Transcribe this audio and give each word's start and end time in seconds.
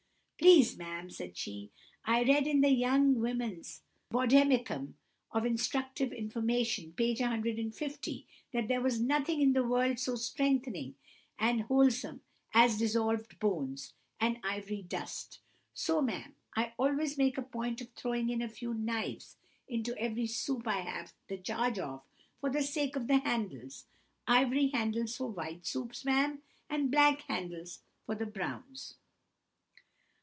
"'Please, 0.41 0.75
ma'am,' 0.75 1.07
said 1.11 1.37
she, 1.37 1.69
'I 2.05 2.23
read 2.23 2.47
in 2.47 2.61
the 2.61 2.71
Young 2.71 3.13
Woman's 3.19 3.83
Vademecum 4.11 4.95
of 5.29 5.45
Instructive 5.45 6.11
Information, 6.11 6.93
page 6.93 7.21
150, 7.21 8.27
that 8.51 8.67
there 8.67 8.81
was 8.81 8.99
nothing 8.99 9.39
in 9.39 9.53
the 9.53 9.63
world 9.63 9.99
so 9.99 10.15
strengthening 10.15 10.95
and 11.37 11.61
wholesome 11.63 12.21
as 12.55 12.79
dissolved 12.79 13.37
bones, 13.39 13.93
and 14.19 14.39
ivory 14.43 14.81
dust; 14.81 15.37
and 15.41 15.47
so, 15.75 16.01
ma'am, 16.01 16.33
I 16.55 16.73
always 16.79 17.19
make 17.19 17.37
a 17.37 17.43
point 17.43 17.79
of 17.79 17.91
throwing 17.91 18.31
in 18.31 18.41
a 18.41 18.49
few 18.49 18.73
knives 18.73 19.37
into 19.67 19.95
every 19.99 20.25
soup 20.25 20.67
I 20.67 20.79
have 20.79 21.13
the 21.27 21.37
charge 21.37 21.77
of, 21.77 22.01
for 22.39 22.49
the 22.49 22.63
sake 22.63 22.95
of 22.95 23.05
the 23.05 23.19
handles—ivory 23.19 24.69
handles 24.73 25.17
for 25.17 25.27
white 25.29 25.67
soups, 25.67 26.03
ma'am, 26.03 26.41
and 26.67 26.89
black 26.89 27.21
handles 27.27 27.83
for 28.07 28.15
the 28.15 28.25
browns! 28.25 28.97